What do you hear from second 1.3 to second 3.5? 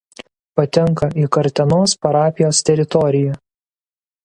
Kartenos parapijos teritoriją.